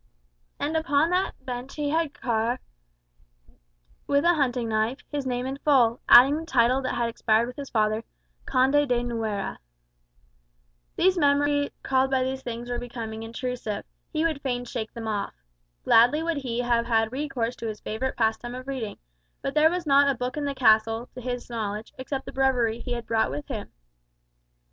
And 0.59 0.75
upon 0.75 1.11
that 1.11 1.35
bench 1.45 1.75
he 1.75 1.91
had 1.91 2.11
carved, 2.15 2.63
with 4.07 4.25
a 4.25 4.33
hunting 4.33 4.67
knife, 4.67 4.97
his 5.11 5.27
name 5.27 5.45
in 5.45 5.57
full, 5.59 6.01
adding 6.09 6.37
the 6.39 6.45
title 6.47 6.81
that 6.81 6.95
had 6.95 7.07
expired 7.07 7.45
with 7.45 7.55
his 7.55 7.69
father, 7.69 8.03
"Conde 8.47 8.89
de 8.89 9.03
Nuera." 9.03 9.59
The 10.95 11.15
memories 11.19 11.69
these 11.75 12.41
things 12.41 12.67
recalled 12.67 12.79
were 12.81 12.87
becoming 12.87 13.21
intrusive: 13.21 13.85
he 14.11 14.25
would 14.25 14.41
fain 14.41 14.65
shake 14.65 14.91
them 14.91 15.07
off. 15.07 15.35
Gladly 15.83 16.23
would 16.23 16.37
he 16.37 16.61
have 16.61 16.87
had 16.87 17.11
recourse 17.11 17.55
to 17.57 17.67
his 17.67 17.79
favourite 17.79 18.17
pastime 18.17 18.55
of 18.55 18.65
reading, 18.67 18.97
but 19.43 19.53
there 19.53 19.69
was 19.69 19.85
not 19.85 20.09
a 20.09 20.15
book 20.17 20.35
in 20.35 20.45
the 20.45 20.55
castle, 20.55 21.09
to 21.13 21.21
his 21.21 21.47
knowledge, 21.47 21.93
except 21.99 22.25
the 22.25 22.31
breviary 22.33 22.79
he 22.79 22.93
had 22.93 23.05
brought 23.05 23.29
with 23.29 23.47
him. 23.49 23.71